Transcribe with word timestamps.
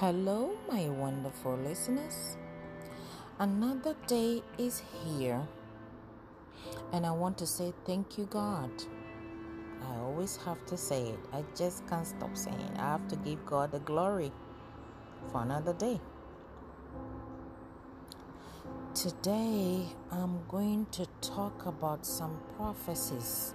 Hello, 0.00 0.50
my 0.70 0.90
wonderful 0.90 1.56
listeners. 1.56 2.36
Another 3.38 3.96
day 4.06 4.42
is 4.58 4.82
here, 5.02 5.40
and 6.92 7.06
I 7.06 7.12
want 7.12 7.38
to 7.38 7.46
say 7.46 7.72
thank 7.86 8.18
you, 8.18 8.26
God. 8.26 8.70
I 9.80 9.96
always 10.00 10.36
have 10.44 10.62
to 10.66 10.76
say 10.76 11.00
it, 11.00 11.18
I 11.32 11.42
just 11.56 11.86
can't 11.86 12.06
stop 12.06 12.36
saying 12.36 12.60
it. 12.60 12.78
I 12.78 12.90
have 12.90 13.08
to 13.08 13.16
give 13.16 13.46
God 13.46 13.72
the 13.72 13.78
glory 13.78 14.32
for 15.32 15.40
another 15.40 15.72
day. 15.72 15.98
Today, 18.92 19.86
I'm 20.10 20.40
going 20.46 20.88
to 20.92 21.06
talk 21.22 21.64
about 21.64 22.04
some 22.04 22.38
prophecies 22.58 23.54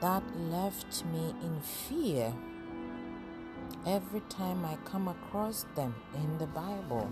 that 0.00 0.24
left 0.50 1.04
me 1.04 1.32
in 1.44 1.60
fear 1.60 2.34
every 3.88 4.20
time 4.28 4.66
I 4.66 4.76
come 4.84 5.08
across 5.08 5.64
them 5.74 5.94
in 6.14 6.36
the 6.36 6.46
Bible. 6.48 7.10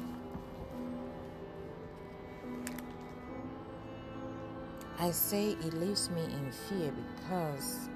I 4.99 5.11
say 5.11 5.53
it 5.53 5.73
leaves 5.73 6.11
me 6.11 6.25
in 6.25 6.53
fear 6.69 6.93
because 6.93 7.89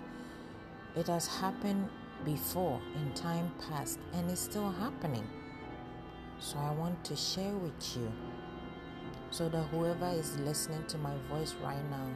it 0.97 1.09
has 1.09 1.27
happened 1.27 1.91
before 2.25 2.81
in 2.97 3.13
time 3.13 3.53
past 3.69 3.99
and 4.15 4.31
it's 4.31 4.41
still 4.41 4.71
happening. 4.71 5.29
So 6.39 6.59
I 6.59 6.73
want 6.73 7.05
to 7.05 7.17
share 7.17 7.53
with 7.53 7.97
you 7.97 8.11
so 9.31 9.51
that 9.51 9.63
whoever 9.65 10.09
is 10.09 10.39
listening 10.39 10.87
to 10.87 10.97
my 10.97 11.15
voice 11.29 11.55
right 11.63 11.85
now 11.91 12.09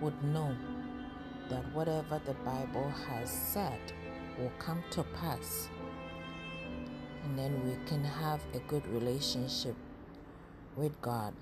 would 0.00 0.20
know 0.24 0.56
that 1.50 1.72
whatever 1.72 2.20
the 2.26 2.34
Bible 2.34 2.92
has 3.08 3.30
said 3.30 3.92
will 4.36 4.52
come 4.58 4.82
to 4.90 5.04
pass. 5.04 5.68
And 7.24 7.38
then 7.38 7.64
we 7.64 7.76
can 7.86 8.02
have 8.04 8.40
a 8.54 8.58
good 8.60 8.86
relationship 8.88 9.76
with 10.76 11.00
God. 11.02 11.34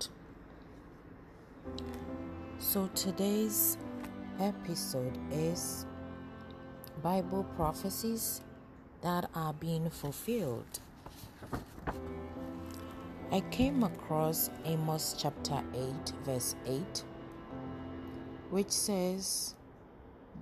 So 2.57 2.87
today's 2.95 3.77
episode 4.39 5.17
is 5.31 5.85
Bible 7.01 7.45
prophecies 7.55 8.41
that 9.01 9.29
are 9.33 9.53
being 9.53 9.89
fulfilled. 9.89 10.79
I 13.31 13.41
came 13.51 13.83
across 13.83 14.49
Amos 14.65 15.15
chapter 15.17 15.61
8, 15.73 16.13
verse 16.25 16.55
8, 16.65 17.03
which 18.49 18.71
says, 18.71 19.55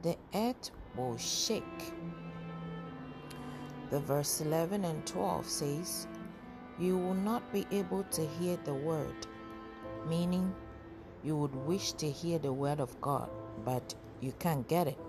The 0.02 0.16
earth 0.34 0.72
will 0.96 1.18
shake. 1.18 1.94
The 3.90 4.00
verse 4.00 4.42
11 4.42 4.86
and 4.86 5.06
12 5.06 5.46
says, 5.46 6.08
You 6.80 6.98
will 6.98 7.14
not 7.14 7.52
be 7.54 7.66
able 7.72 8.04
to 8.04 8.26
hear 8.26 8.58
the 8.64 8.74
word, 8.74 9.28
meaning 10.08 10.54
you 11.24 11.36
would 11.38 11.56
wish 11.56 11.94
to 11.94 12.10
hear 12.10 12.40
the 12.40 12.54
word 12.54 12.80
of 12.80 13.00
God, 13.02 13.30
but 13.66 13.96
you 14.22 14.34
can't 14.40 14.68
get 14.68 14.88
it. 14.88 15.00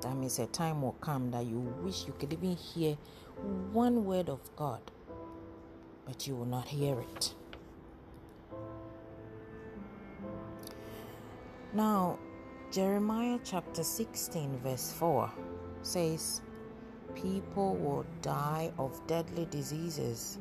That 0.00 0.16
means 0.16 0.38
a 0.38 0.46
time 0.46 0.82
will 0.82 0.96
come 1.00 1.30
that 1.30 1.46
you 1.46 1.58
wish 1.82 2.06
you 2.06 2.14
could 2.18 2.32
even 2.32 2.56
hear 2.56 2.96
one 3.72 4.04
word 4.04 4.28
of 4.28 4.40
God 4.56 4.80
but 6.06 6.26
you 6.26 6.36
will 6.36 6.46
not 6.46 6.68
hear 6.68 6.98
it. 7.00 7.34
Now, 11.74 12.18
Jeremiah 12.70 13.38
chapter 13.44 13.82
16, 13.82 14.58
verse 14.58 14.92
4 14.92 15.30
says, 15.82 16.42
People 17.14 17.76
will 17.76 18.04
die 18.22 18.72
of 18.78 19.00
deadly 19.06 19.46
diseases. 19.50 20.38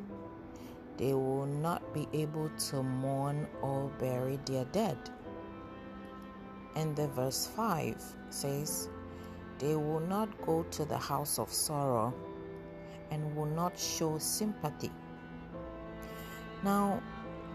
They 0.97 1.13
will 1.13 1.45
not 1.45 1.93
be 1.93 2.07
able 2.13 2.49
to 2.69 2.83
mourn 2.83 3.47
or 3.61 3.89
bury 3.99 4.39
their 4.45 4.65
dead. 4.65 4.97
And 6.75 6.95
the 6.95 7.07
verse 7.09 7.47
5 7.47 8.01
says, 8.29 8.89
They 9.59 9.75
will 9.75 9.99
not 9.99 10.29
go 10.45 10.63
to 10.63 10.85
the 10.85 10.97
house 10.97 11.39
of 11.39 11.51
sorrow 11.51 12.13
and 13.09 13.35
will 13.35 13.45
not 13.45 13.77
show 13.77 14.17
sympathy 14.17 14.91
now, 16.63 17.01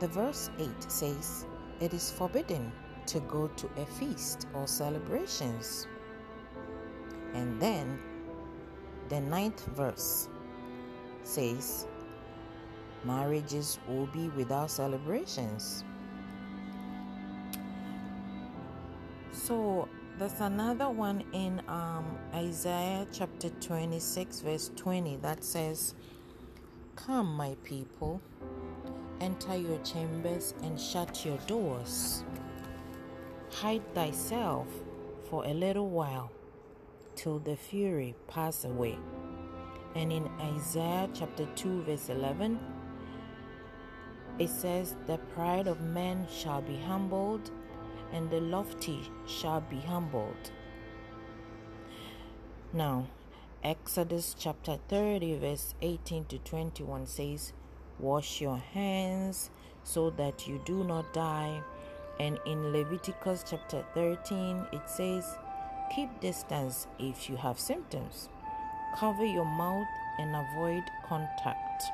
the 0.01 0.09
verse 0.09 0.51
8 0.59 0.69
says, 0.91 1.47
It 1.81 1.95
is 1.95 2.11
forbidden 2.11 2.73
to 3.07 3.21
go 3.21 3.47
to 3.47 3.71
a 3.77 3.87
feast 3.87 4.49
or 4.53 4.67
celebrations. 4.67 5.87
And 7.33 7.61
then 7.61 8.01
the 9.09 9.21
ninth 9.21 9.65
verse 9.77 10.29
says, 11.23 11.87
Marriages 13.05 13.79
will 13.89 14.07
be 14.07 14.29
without 14.31 14.71
celebrations. 14.71 15.85
So 19.33 19.89
there's 20.19 20.41
another 20.41 20.89
one 20.89 21.23
in 21.33 21.63
um, 21.69 22.05
Isaiah 22.35 23.07
chapter 23.13 23.51
26, 23.51 24.41
verse 24.41 24.71
20 24.77 25.17
that 25.17 25.45
says, 25.45 25.95
Come, 26.97 27.37
my 27.37 27.55
people 27.63 28.21
Enter 29.21 29.57
your 29.57 29.79
chambers 29.79 30.53
and 30.63 30.79
shut 30.79 31.25
your 31.25 31.39
doors. 31.47 32.23
Hide 33.51 33.83
thyself 33.95 34.67
for 35.31 35.47
a 35.47 35.55
little 35.55 35.89
while 35.89 36.31
till 37.17 37.39
the 37.41 37.57
fury 37.57 38.15
pass 38.29 38.65
away. 38.65 38.99
And 39.95 40.13
in 40.13 40.29
Isaiah 40.41 41.09
chapter 41.15 41.47
2, 41.57 41.83
verse 41.83 42.11
11, 42.11 42.61
it 44.39 44.51
says, 44.51 44.95
The 45.07 45.19
pride 45.35 45.67
of 45.67 45.81
men 45.81 46.27
shall 46.31 46.61
be 46.61 46.77
humbled, 46.77 47.51
and 48.13 48.31
the 48.31 48.41
lofty 48.41 49.11
shall 49.27 49.63
be 49.63 49.81
humbled. 49.81 50.51
Now, 52.73 53.07
Exodus 53.65 54.37
chapter 54.39 54.79
30, 54.89 55.39
verse 55.39 55.75
18 55.81 56.27
to 56.27 56.39
21 56.39 57.07
says, 57.07 57.53
Wash 57.99 58.41
your 58.41 58.59
hands 58.59 59.51
so 59.83 60.11
that 60.11 60.47
you 60.47 60.61
do 60.67 60.85
not 60.85 61.15
die. 61.15 61.63
And 62.21 62.39
in 62.47 62.73
Leviticus 62.73 63.45
chapter 63.49 63.85
13, 63.95 64.67
it 64.73 64.89
says, 64.89 65.39
Keep 65.95 66.21
distance 66.21 66.87
if 66.99 67.31
you 67.31 67.37
have 67.37 67.59
symptoms. 67.59 68.29
Cover 68.99 69.25
your 69.25 69.45
mouth 69.45 69.87
and 70.19 70.35
avoid 70.35 70.83
contact. 71.09 71.85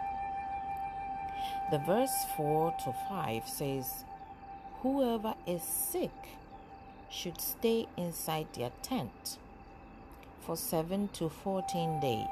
The 1.71 1.79
verse 1.79 2.27
4 2.37 2.75
to 2.85 2.95
5 3.09 3.49
says, 3.49 4.05
Whoever 4.83 5.35
is 5.47 5.63
sick 5.63 6.11
should 7.09 7.41
stay 7.41 7.87
inside 7.97 8.49
their 8.55 8.73
tent 8.83 9.39
for 10.41 10.57
7 10.57 11.09
to 11.15 11.29
14 11.29 12.01
days. 12.01 12.27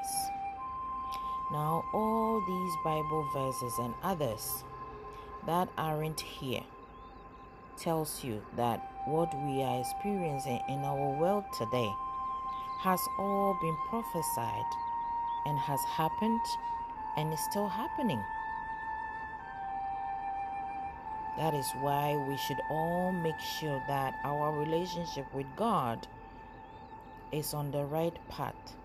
Now, 1.51 1.83
all 1.93 2.41
these 2.47 2.73
Bible 2.83 3.27
verses 3.33 3.73
and 3.79 3.93
others 4.03 4.63
that 5.45 5.69
aren't 5.77 6.21
here 6.21 6.63
tells 7.77 8.23
you 8.23 8.41
that 8.55 8.90
what 9.05 9.33
we 9.43 9.61
are 9.63 9.79
experiencing 9.79 10.61
in 10.69 10.83
our 10.83 11.09
world 11.19 11.45
today 11.57 11.89
has 12.81 12.99
all 13.19 13.57
been 13.61 13.77
prophesied 13.89 14.71
and 15.45 15.57
has 15.59 15.79
happened 15.95 16.41
and 17.17 17.33
is 17.33 17.39
still 17.49 17.67
happening. 17.67 18.23
That 21.37 21.53
is 21.53 21.71
why 21.79 22.15
we 22.27 22.37
should 22.37 22.61
all 22.69 23.11
make 23.11 23.39
sure 23.39 23.81
that 23.87 24.13
our 24.23 24.51
relationship 24.59 25.25
with 25.33 25.47
God 25.55 26.07
is 27.31 27.53
on 27.53 27.71
the 27.71 27.85
right 27.85 28.17
path 28.29 28.75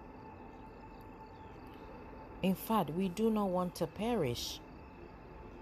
in 2.42 2.54
fact, 2.54 2.90
we 2.90 3.08
do 3.08 3.30
not 3.30 3.48
want 3.48 3.74
to 3.76 3.86
perish 3.86 4.60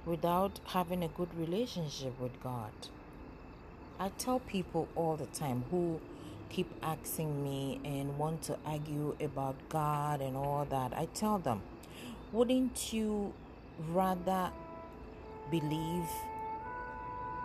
without 0.05 0.61
having 0.67 1.03
a 1.03 1.09
good 1.09 1.35
relationship 1.35 2.21
with 2.21 2.43
God. 2.43 2.73
I 3.99 4.09
tell 4.19 4.41
people 4.41 4.89
all 4.97 5.17
the 5.17 5.27
time 5.27 5.65
who 5.71 6.01
keep 6.51 6.71
asking 6.83 7.43
me 7.43 7.81
and 7.85 8.19
want 8.19 8.43
to 8.43 8.59
argue 8.67 9.17
about 9.21 9.57
God 9.69 10.21
and 10.21 10.37
all 10.37 10.67
that. 10.71 10.93
I 10.97 11.07
tell 11.15 11.39
them, 11.39 11.63
wouldn't 12.33 12.93
you 12.93 13.33
rather 13.91 14.51
believe 15.51 16.09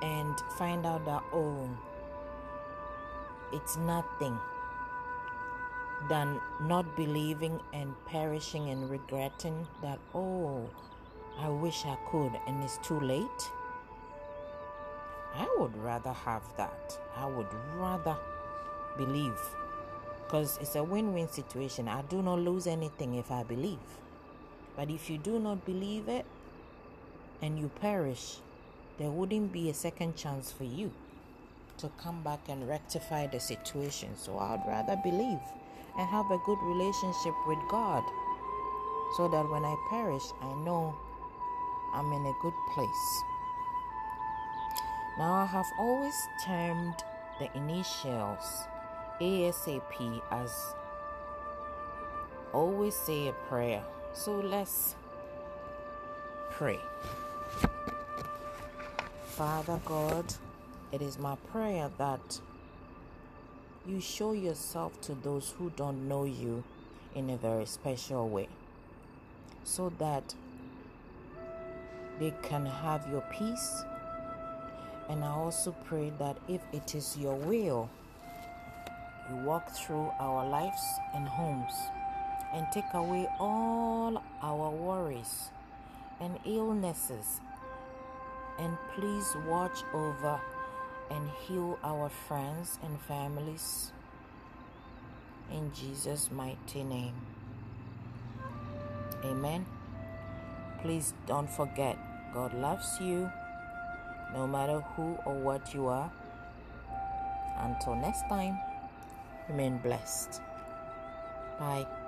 and 0.02 0.40
find 0.58 0.86
out 0.86 1.06
that, 1.06 1.24
oh, 1.34 1.70
it's 3.52 3.78
nothing? 3.78 4.38
than 6.08 6.40
not 6.62 6.96
believing 6.96 7.60
and 7.74 7.94
perishing 8.06 8.70
and 8.70 8.90
regretting 8.90 9.68
that, 9.82 10.00
oh, 10.16 10.70
I 11.38 11.50
wish 11.50 11.86
I 11.86 11.98
could 12.10 12.32
and 12.48 12.64
it's 12.64 12.78
too 12.78 13.00
late. 13.00 13.52
I 15.36 15.48
would 15.58 15.76
rather 15.78 16.14
have 16.14 16.44
that. 16.58 16.98
I 17.16 17.26
would 17.26 17.48
rather 17.76 18.18
believe 18.98 19.40
because 20.24 20.60
it's 20.62 20.76
a 20.76 20.84
win 20.84 21.14
win 21.14 21.28
situation. 21.28 21.88
I 21.88 22.02
do 22.04 22.22
not 22.22 22.40
lose 22.40 22.68
anything 22.68 23.16
if 23.16 23.32
I 23.32 23.44
believe. 23.44 23.80
But 24.76 24.90
if 24.90 25.10
you 25.10 25.18
do 25.18 25.40
not 25.40 25.66
believe 25.66 26.08
it 26.08 26.26
and 27.42 27.60
you 27.60 27.70
perish, 27.82 28.38
there 28.98 29.10
wouldn't 29.10 29.52
be 29.52 29.70
a 29.70 29.74
second 29.74 30.16
chance 30.16 30.52
for 30.52 30.66
you 30.66 30.92
to 31.78 31.90
come 32.02 32.22
back 32.24 32.40
and 32.48 32.68
rectify 32.68 33.28
the 33.28 33.40
situation. 33.40 34.10
So 34.16 34.38
I'd 34.38 34.64
rather 34.68 34.98
believe 35.04 35.40
and 35.98 36.08
have 36.08 36.30
a 36.32 36.38
good 36.46 36.60
relationship 36.64 37.34
with 37.48 37.60
God 37.72 38.04
so 39.18 39.28
that 39.28 39.50
when 39.50 39.66
I 39.66 39.76
perish, 39.90 40.24
I 40.42 40.54
know 40.64 40.96
I'm 41.94 42.12
in 42.14 42.26
a 42.26 42.34
good 42.42 42.54
place. 42.74 43.24
Now, 45.20 45.34
I 45.34 45.46
have 45.48 45.66
always 45.78 46.16
termed 46.46 47.04
the 47.40 47.50
initials 47.54 48.64
ASAP 49.20 50.22
as 50.32 50.74
always 52.54 52.96
say 52.96 53.28
a 53.28 53.34
prayer. 53.50 53.84
So 54.14 54.40
let's 54.40 54.96
pray. 56.52 56.80
Father 59.26 59.82
God, 59.84 60.34
it 60.94 61.02
is 61.02 61.20
my 61.20 61.36
prayer 61.52 61.92
that 61.98 62.40
you 63.86 64.00
show 64.00 64.32
yourself 64.32 65.02
to 65.02 65.16
those 65.16 65.54
who 65.58 65.70
don't 65.76 66.08
know 66.08 66.24
you 66.24 66.64
in 67.14 67.30
a 67.30 67.36
very 67.36 67.66
special 67.66 68.30
way 68.30 68.48
so 69.66 69.92
that 70.00 70.34
they 72.22 72.34
can 72.42 72.66
have 72.66 73.06
your 73.12 73.26
peace. 73.38 73.84
And 75.10 75.24
I 75.24 75.30
also 75.30 75.76
pray 75.86 76.12
that 76.20 76.38
if 76.48 76.62
it 76.72 76.94
is 76.94 77.18
your 77.18 77.36
will, 77.36 77.90
you 79.30 79.36
walk 79.38 79.72
through 79.72 80.12
our 80.20 80.48
lives 80.48 80.84
and 81.16 81.28
homes 81.28 81.74
and 82.54 82.68
take 82.72 82.94
away 82.94 83.28
all 83.40 84.24
our 84.44 84.70
worries 84.70 85.50
and 86.22 86.38
illnesses. 86.46 87.42
And 88.60 88.78
please 88.94 89.36
watch 89.48 89.84
over 89.94 90.40
and 91.10 91.30
heal 91.48 91.80
our 91.84 92.10
friends 92.10 92.78
and 92.84 93.00
families. 93.02 93.92
In 95.52 95.72
Jesus' 95.74 96.30
mighty 96.32 96.84
name. 96.84 97.16
Amen. 99.24 99.66
Please 100.84 101.14
don't 101.26 101.50
forget, 101.50 101.98
God 102.34 102.54
loves 102.54 103.00
you 103.02 103.32
no 104.34 104.48
matter 104.48 104.80
who 104.96 105.18
or 105.26 105.36
what 105.36 105.74
you 105.74 105.88
are. 105.88 106.12
Until 107.58 107.96
next 107.96 108.28
time, 108.30 108.58
remain 109.48 109.78
blessed. 109.80 110.42
Bye. 111.60 111.99